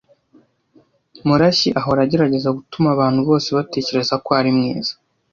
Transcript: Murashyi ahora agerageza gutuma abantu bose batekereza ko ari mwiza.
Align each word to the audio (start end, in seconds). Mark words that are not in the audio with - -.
Murashyi 1.27 1.69
ahora 1.79 1.99
agerageza 2.03 2.55
gutuma 2.57 2.87
abantu 2.95 3.19
bose 3.29 3.47
batekereza 3.57 4.15
ko 4.25 4.29
ari 4.39 4.51
mwiza. 4.57 4.93